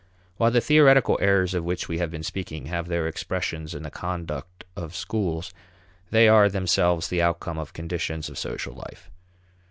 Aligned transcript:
While 0.37 0.49
the 0.49 0.61
theoretical 0.61 1.19
errors 1.21 1.53
of 1.53 1.63
which 1.63 1.87
we 1.87 1.99
have 1.99 2.09
been 2.09 2.23
speaking 2.23 2.65
have 2.65 2.87
their 2.87 3.07
expressions 3.07 3.75
in 3.75 3.83
the 3.83 3.91
conduct 3.91 4.63
of 4.75 4.95
schools, 4.95 5.53
they 6.09 6.27
are 6.27 6.49
themselves 6.49 7.07
the 7.07 7.21
outcome 7.21 7.59
of 7.59 7.73
conditions 7.73 8.27
of 8.27 8.39
social 8.39 8.73
life. 8.73 9.11